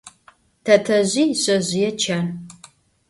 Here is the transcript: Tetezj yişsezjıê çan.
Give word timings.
Tetezj 0.65 1.13
yişsezjıê 1.23 1.89
çan. 2.01 2.27